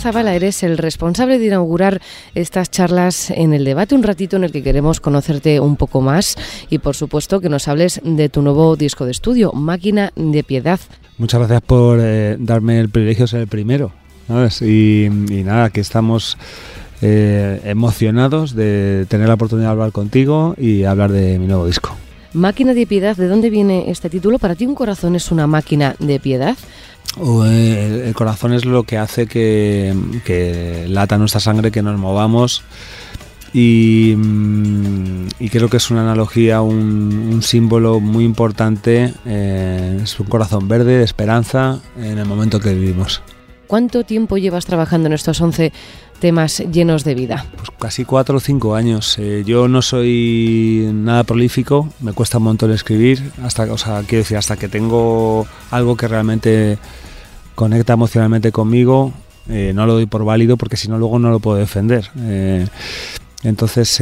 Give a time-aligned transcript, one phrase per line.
[0.00, 2.00] Zavala, eres el responsable de inaugurar
[2.34, 6.36] estas charlas en el debate, un ratito en el que queremos conocerte un poco más
[6.70, 10.80] y por supuesto que nos hables de tu nuevo disco de estudio, Máquina de Piedad.
[11.18, 13.92] Muchas gracias por eh, darme el privilegio de ser el primero.
[14.62, 15.08] Y,
[15.44, 16.38] nada, que estamos
[17.02, 21.94] eh, emocionados de tener la oportunidad de hablar contigo y hablar de mi nuevo disco.
[22.32, 24.38] Máquina de Piedad, ¿de dónde viene este título?
[24.38, 26.56] ¿Para ti un corazón es una máquina de piedad?
[27.18, 32.62] Eh, el corazón es lo que hace que, lata nuestra sangre, que nos movamos.
[33.52, 39.12] Y, mm, creo que es una analogía, un, símbolo muy importante.
[39.26, 43.22] Eh, es un corazón verde de esperanza en el momento que vivimos.
[43.66, 45.72] ¿Cuánto tiempo llevas trabajando en estos 11
[46.20, 47.46] temas llenos de vida?
[47.56, 49.18] Pues casi cuatro o cinco años.
[49.18, 54.22] Eh, yo no soy nada prolífico, me cuesta un montón escribir, hasta, o sea, quiero
[54.22, 56.78] decir, hasta que tengo algo que realmente
[57.56, 59.12] conecta emocionalmente conmigo,
[59.48, 62.08] eh, no lo doy por válido porque si no luego no lo puedo defender.
[62.18, 62.66] Eh,
[63.42, 63.96] entonces,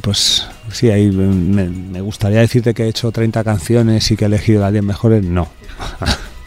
[0.00, 4.62] pues sí, ahí me, gustaría decirte que he hecho 30 canciones y que he elegido
[4.62, 5.48] las 10 mejores, no.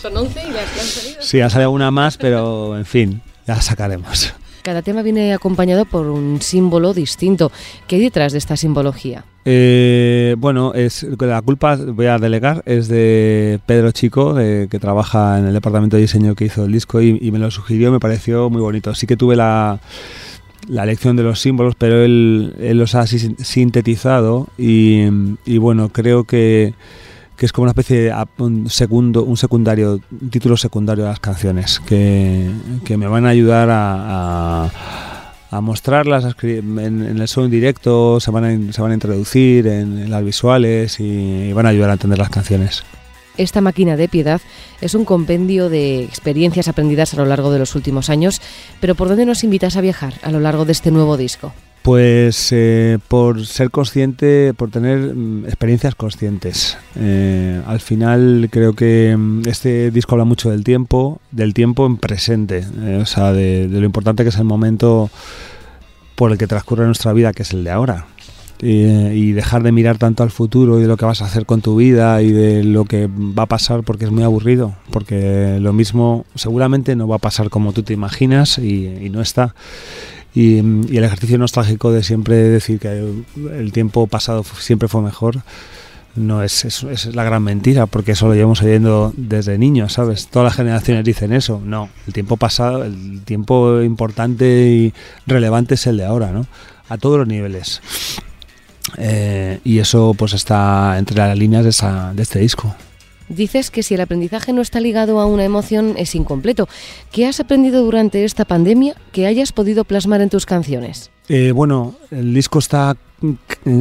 [0.01, 1.21] Son 11 y ya han salido.
[1.21, 4.33] Sí, ha salido una más, pero en fin, ya sacaremos.
[4.67, 7.53] Cada tema viene acompañado por un símbolo distinto.
[7.87, 9.23] ¿Qué hay detrás de esta simbología?
[9.45, 10.73] Eh, bueno,
[11.19, 16.01] la culpa, voy a delegar, es de Pedro Chico, que trabaja en el departamento de
[16.01, 18.93] diseño que hizo el disco y, me lo sugirió, me pareció muy bonito.
[18.93, 19.79] Sí que tuve la,
[20.67, 26.73] la lección de los símbolos, pero él, los ha sintetizado y bueno, creo que
[27.37, 31.19] que es como una especie de un segundo, un secundario, un título secundario de las
[31.19, 32.49] canciones, que,
[32.89, 34.71] me van a ayudar a,
[35.51, 40.09] a, mostrarlas en, el show en directo, se van a, se van a introducir en,
[40.09, 42.83] las visuales y, van a ayudar a entender las canciones.
[43.37, 44.41] Esta máquina de piedad
[44.81, 48.41] es un compendio de experiencias aprendidas a lo largo de los últimos años,
[48.81, 51.53] pero ¿por dónde nos invitas a viajar a lo largo de este nuevo disco?
[51.87, 56.77] Pues eh, por ser consciente, por tener mm, experiencias conscientes.
[56.97, 61.95] Eh, al final creo que mm, este disco habla mucho del tiempo, del tiempo en
[61.95, 65.09] presente, eh, o sea, de, lo importante que es el momento
[66.15, 68.07] por el que transcurre nuestra vida, que es el de ahora.
[68.59, 71.61] y dejar de mirar tanto al futuro y de lo que vas a hacer con
[71.61, 75.71] tu vida y de lo que va a pasar porque es muy aburrido, porque lo
[75.71, 79.55] mismo seguramente no va a pasar como tú te imaginas y no está.
[80.37, 83.11] Y, el ejercicio nostálgico de siempre decir que
[83.57, 85.41] el tiempo pasado siempre fue mejor,
[86.15, 90.27] no es, es, la gran mentira, porque eso lo llevamos oyendo desde niños, ¿sabes?
[90.27, 91.59] Todas las generaciones dicen eso.
[91.65, 94.93] No, el tiempo pasado, el tiempo importante y
[95.25, 96.45] relevante es el de ahora, ¿no?
[96.87, 97.81] A todos los niveles.
[98.97, 102.75] Eh, y eso pues está entre las líneas de, esa, de este disco.
[103.29, 106.67] Dices que si el aprendizaje no está ligado a una emoción es incompleto.
[107.11, 111.11] ¿Qué has aprendido durante esta pandemia que hayas podido plasmar en tus canciones?
[111.29, 112.95] Eh, bueno, el disco está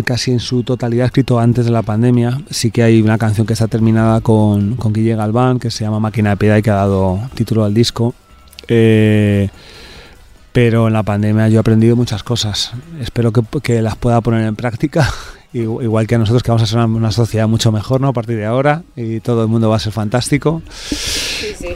[0.05, 2.41] casi en su totalidad escrito antes de la pandemia.
[2.51, 6.01] Sí que hay una canción que está terminada con, con Guille Galván, que se llama
[6.01, 8.15] Máquina de Piedad y que ha dado título al disco.
[8.69, 9.49] Eh,
[10.53, 12.73] pero en la pandemia yo he aprendido muchas cosas.
[13.01, 15.09] Espero que, que las pueda poner en práctica
[15.63, 18.09] igual que a nosotros que vamos a ser una, sociedad mucho mejor ¿no?
[18.09, 20.63] a partir de ahora y todo el mundo va a ser fantástico.
[20.67, 21.69] Sí, sí,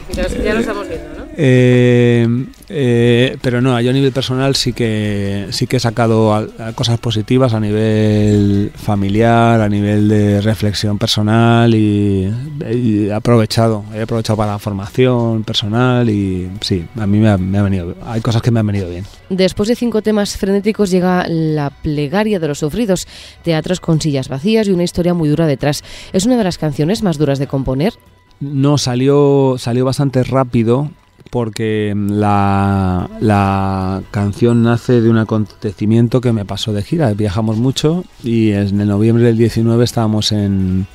[0.43, 1.10] ya lo estamos viendo.
[1.37, 2.27] Eh,
[2.67, 7.53] eh, pero no, yo a nivel personal sí que sí que he sacado cosas positivas
[7.53, 12.29] a nivel familiar, a nivel de reflexión personal y,
[12.65, 17.57] he aprovechado, he aprovechado para la formación personal y sí, a mí me ha, me
[17.57, 19.05] ha venido, hay cosas que me han venido bien.
[19.29, 23.07] Después de cinco temas frenéticos llega la plegaria de los sufridos,
[23.43, 25.83] teatros con sillas vacías y una historia muy dura detrás.
[26.13, 27.93] ¿Es una de las canciones más duras de componer?
[28.39, 30.89] No, salió, salió bastante rápido
[31.31, 37.11] porque la, la, canción nace de un acontecimiento que me pasó de gira.
[37.13, 40.85] Viajamos mucho y en noviembre del 19 estábamos en,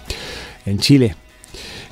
[0.67, 1.17] en Chile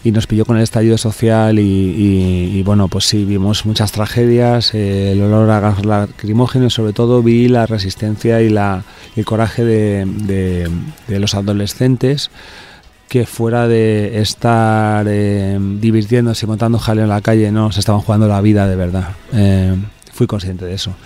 [0.05, 5.21] y nos pilló con el estallido social y, bueno, pues sí, vimos muchas tragedias, el
[5.23, 8.85] olor a gas lacrimógeno y sobre todo vi la resistencia y la,
[9.17, 10.69] el coraje de,
[11.09, 12.31] de los adolescentes
[13.15, 18.01] que fuera de estar eh, divirtiéndose y montando jaleo en la calle, no, se estaban
[18.01, 19.11] jugando la vida de verdad.
[19.33, 19.77] Eh,
[20.13, 20.97] fui consciente de eso.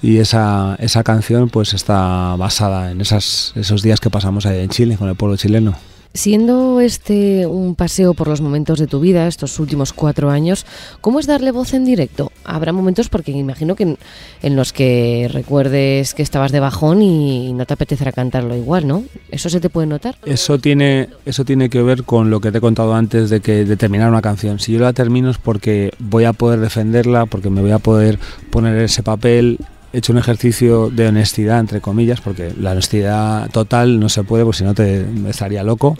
[0.00, 4.68] Y esa, esa canción pues está basada en esas, esos días que pasamos ahí en
[4.68, 5.74] Chile con el pueblo chileno.
[6.18, 10.66] Siendo este un paseo por los momentos de tu vida, estos últimos cuatro años,
[11.00, 12.32] ¿cómo es darle voz en directo?
[12.42, 13.96] Habrá momentos, porque imagino que
[14.42, 19.04] en, los que recuerdes que estabas de bajón y no te apetecerá cantarlo igual, ¿no?
[19.30, 20.16] ¿Eso se te puede notar?
[20.26, 23.64] Eso tiene, eso tiene que ver con lo que te he contado antes de que
[23.64, 24.58] de terminar una canción.
[24.58, 28.18] Si yo la termino es porque voy a poder defenderla, porque me voy a poder
[28.50, 29.60] poner ese papel
[29.92, 34.58] hecho un ejercicio de honestidad, entre comillas, porque la honestidad total no se puede, porque
[34.58, 35.96] si no te estaría loco.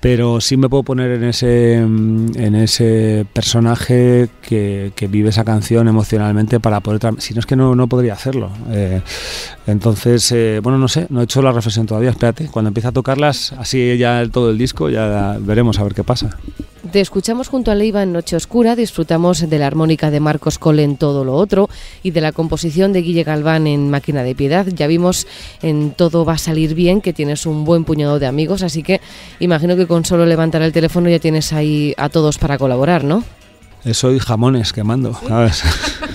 [0.00, 6.60] Pero sí me puedo poner en ese, en ese personaje que, vive esa canción emocionalmente
[6.60, 7.00] para poder...
[7.18, 8.52] Si no es que no, no podría hacerlo.
[8.70, 9.00] Eh,
[9.66, 12.46] entonces, eh, bueno, no sé, no he hecho la reflexión todavía, espérate.
[12.46, 16.38] Cuando empiece a tocarlas, así ya todo el disco, ya veremos a ver qué pasa.
[16.92, 20.84] Te escuchamos junto a Leiva en Noche Oscura, disfrutamos de la armónica de Marcos Cole
[20.84, 21.68] en Todo lo Otro
[22.02, 24.66] y de la composición de Guille Galván en Máquina de Piedad.
[24.66, 25.26] Ya vimos
[25.60, 29.02] en Todo va a salir bien que tienes un buen puñado de amigos, así que
[29.38, 33.22] imagino que con solo levantar el teléfono ya tienes ahí a todos para colaborar, ¿no?
[33.92, 35.62] Soy jamones quemando, ¿sabes?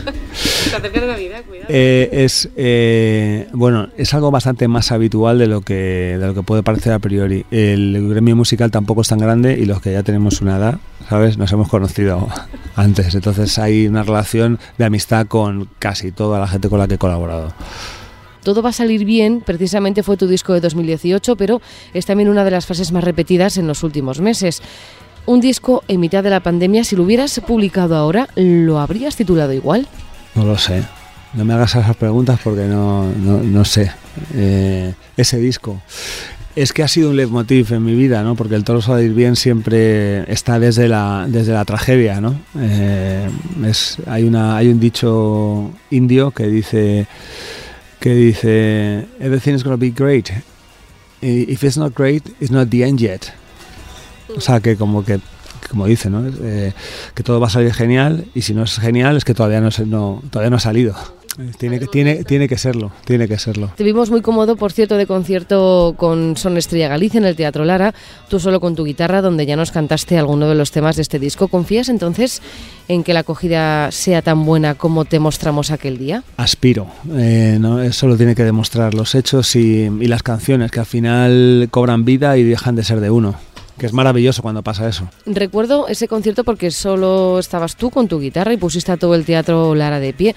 [1.70, 6.44] Eh, es eh, bueno, es algo bastante más habitual de lo que de lo que
[6.44, 7.46] puede parecer a priori.
[7.52, 10.80] El gremio musical tampoco es tan grande y los que ya tenemos una edad,
[11.10, 11.38] ¿sabes?
[11.38, 12.28] Nos hemos conocido
[12.76, 16.96] antes, entonces hay una relación de amistad con casi toda la gente con la que
[16.96, 17.54] he colaborado.
[18.44, 21.62] Todo va a salir bien, precisamente fue tu disco de 2018, pero
[21.94, 24.62] es también una de las fases más repetidas en los últimos meses.
[25.26, 29.54] Un disco en mitad de la pandemia, si lo hubieras publicado ahora, ¿lo habrías titulado
[29.54, 29.88] igual?
[30.36, 30.84] No lo sé.
[31.34, 33.92] No me hagas esas preguntas porque no, no, sé.
[34.34, 35.82] Eh, ese disco.
[36.56, 38.36] Es que ha sido un leitmotiv en mi vida, ¿no?
[38.36, 42.40] Porque el toro ir bien siempre está desde la, desde la tragedia, ¿no?
[42.60, 43.28] Eh,
[43.66, 47.08] es, hay, una, hay un dicho indio que dice
[48.00, 50.30] que dice everything is gonna be great.
[51.22, 53.28] If it's not great, it's not the end yet.
[54.36, 55.20] O sea que como que
[55.70, 56.24] como dice, ¿no?
[56.28, 56.74] Eh,
[57.14, 59.70] que todo va a salir genial y si no es genial es que todavía no,
[59.86, 60.96] no, todavía no ha salido.
[61.58, 63.72] Tiene que, tiene, tiene que serlo, tiene que serlo.
[63.76, 67.66] Te vimos muy cómodo, por cierto, de concierto con Son Estrella Galicia en el Teatro
[67.66, 67.94] Lara,
[68.30, 71.18] tú solo con tu guitarra, donde ya nos cantaste alguno de los temas de este
[71.18, 71.48] disco.
[71.48, 72.42] ¿Confías entonces
[72.88, 76.24] en que la acogida sea tan buena como te mostramos aquel día?
[76.38, 77.82] Aspiro, eh, ¿no?
[77.82, 82.06] eso lo tiene que demostrar los hechos y, y las canciones, que al final cobran
[82.06, 83.36] vida y dejan de ser de uno
[83.78, 85.10] que es maravilloso cuando pasa eso.
[85.26, 89.26] Recuerdo ese concierto porque solo estabas tú con tu guitarra y pusiste a todo el
[89.26, 90.36] teatro Lara de pie.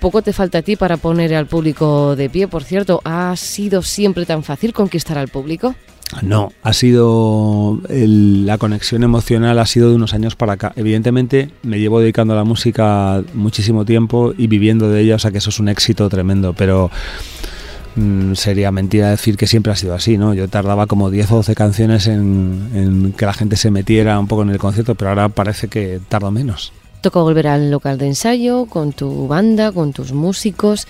[0.00, 3.00] Poco te falta a ti para poner al público de pie, por cierto.
[3.04, 5.74] ¿Ha sido siempre tan fácil conquistar al público?
[6.22, 10.72] No, ha sido la conexión emocional ha sido de unos años para acá.
[10.76, 15.30] Evidentemente me llevo dedicando a la música muchísimo tiempo y viviendo de ella, o sea
[15.30, 16.90] que eso es un éxito tremendo, pero
[17.96, 20.34] Mm, sería mentira decir que siempre ha sido así, ¿no?
[20.34, 24.42] Yo tardaba como 10 o 12 canciones en, que la gente se metiera un poco
[24.42, 26.72] en el concierto, pero ahora parece que tardo menos.
[27.00, 30.86] Toca volver al local de ensayo con tu banda, con tus músicos,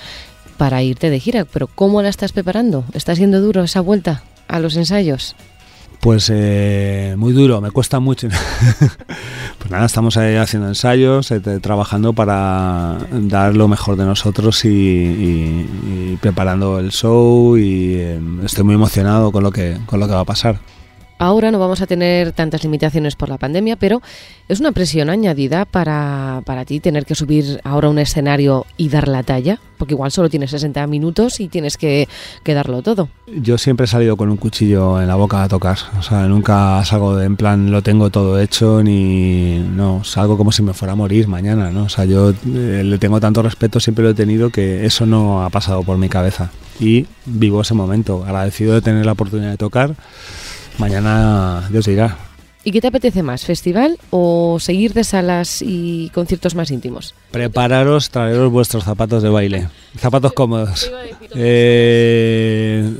[0.56, 2.84] para irte de gira, pero ¿cómo la estás preparando?
[2.92, 5.36] ¿Está siendo duro esa vuelta a los ensayos?
[6.00, 8.28] Pues eh, muy duro, me cuesta mucho.
[9.58, 16.16] pues nada, estamos ahí haciendo ensayos, eh, trabajando para dar lo mejor de nosotros y,
[16.20, 20.20] preparando el show y eh, estoy muy emocionado con lo que, con lo que va
[20.20, 20.60] a pasar.
[21.18, 24.00] Ahora no vamos a tener tantas limitaciones por la pandemia, pero
[24.48, 29.08] es una presión añadida para, para ti tener que subir ahora un escenario y dar
[29.08, 32.08] la talla, porque igual solo tienes 60 minutos y tienes que,
[32.44, 33.08] que, darlo todo.
[33.26, 36.84] Yo siempre he salido con un cuchillo en la boca a tocar, o sea, nunca
[36.84, 40.96] salgo en plan lo tengo todo hecho ni no, salgo como si me fuera a
[40.96, 41.84] morir mañana, ¿no?
[41.84, 45.44] O sea, yo eh, le tengo tanto respeto, siempre lo he tenido que eso no
[45.44, 49.56] ha pasado por mi cabeza y vivo ese momento, agradecido de tener la oportunidad de
[49.56, 49.96] tocar
[50.78, 52.16] mañana Dios dirá.
[52.64, 57.14] ¿Y qué te apetece más, festival o seguir de salas y conciertos más íntimos?
[57.30, 60.90] Prepararos, traeros vuestros zapatos de baile, zapatos cómodos.
[61.34, 62.94] Eh,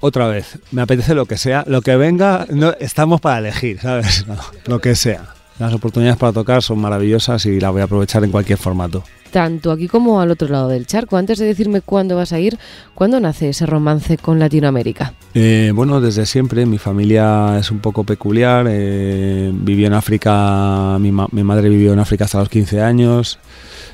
[0.00, 4.26] otra vez, me apetece lo que sea, lo que venga, no, estamos para elegir, ¿sabes?
[4.66, 5.34] lo que sea.
[5.60, 9.70] Las oportunidades para tocar son maravillosas y las voy a aprovechar en cualquier formato tanto
[9.70, 11.16] aquí como al otro lado del charco.
[11.16, 12.58] Antes de decirme cuándo vas a ir,
[12.94, 15.14] ¿cuándo nace ese romance con Latinoamérica?
[15.34, 16.66] Eh, bueno, desde siempre.
[16.66, 18.66] Mi familia es un poco peculiar.
[18.68, 23.38] Eh, vivió en África, mi, madre vivió en África hasta los 15 años.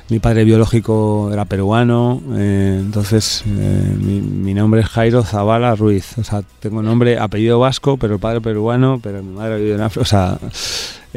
[0.09, 6.17] Mi padre biológico era peruano, eh, entonces mi, nombre es Jairo Zavala Ruiz.
[6.17, 9.81] O sea, tengo nombre, apellido vasco, pero el padre peruano, pero mi madre vivió en
[9.81, 10.01] África.
[10.01, 10.39] O sea,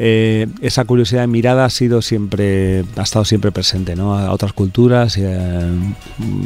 [0.03, 4.17] eh, esa curiosidad de mirada ha sido siempre, ha estado siempre presente, ¿no?
[4.17, 5.71] A otras culturas eh,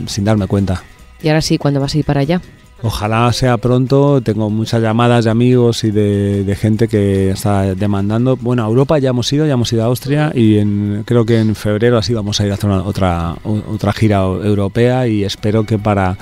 [0.08, 0.84] sin darme cuenta.
[1.24, 2.42] Y ahora sí, ¿cuándo vas a ir para allá?
[2.82, 8.36] Ojalá sea pronto, tengo muchas llamadas de amigos y de, gente que está demandando.
[8.36, 11.40] Bueno, a Europa ya hemos ido, ya hemos ido a Austria y en, creo que
[11.40, 15.80] en febrero así vamos a ir a hacer otra, otra gira europea y espero que
[15.80, 16.18] para,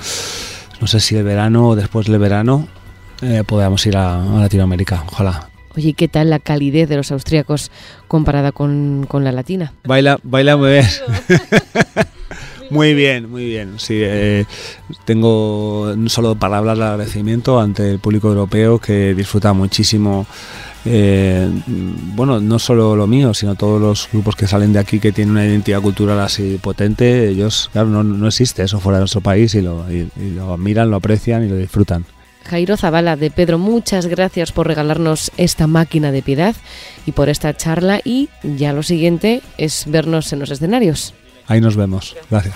[0.80, 2.68] no sé si el verano o después del verano,
[3.22, 5.02] eh, podamos ir a, Latinoamérica.
[5.10, 5.48] Ojalá.
[5.76, 7.70] Oye, ¿qué tal la calidez de los austríacos
[8.08, 9.72] comparada con, con la latina?
[9.84, 10.86] Baila, baila muy bien.
[12.70, 13.74] Muy bien, muy bien.
[13.78, 14.46] Sí, eh,
[15.04, 20.26] tengo solo palabras de agradecimiento ante el público europeo que disfruta muchísimo.
[20.84, 25.12] Eh, bueno, no solo lo mío, sino todos los grupos que salen de aquí que
[25.12, 29.54] tienen una identidad cultural así potente, ellos, claro, no, existe eso fuera de nuestro país
[29.54, 32.04] y lo, y lo admiran, lo aprecian y lo disfrutan.
[32.44, 36.54] Jairo Zavala de Pedro, muchas gracias por regalarnos esta máquina de piedad
[37.06, 41.14] y por esta charla y ya lo siguiente es vernos en los escenarios.
[41.46, 42.16] Ahí nos vemos.
[42.30, 42.54] Gracias.